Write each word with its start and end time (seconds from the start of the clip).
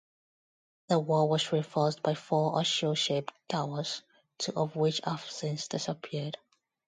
The 0.87 0.97
wall 0.97 1.29
was 1.29 1.51
reinforced 1.51 2.01
by 2.01 2.15
four 2.15 2.53
horseshoe-shaped 2.53 3.31
towers, 3.47 4.01
two 4.39 4.51
of 4.55 4.75
which 4.75 4.99
have 5.05 5.23
since 5.29 5.67
disappeared. 5.67 6.39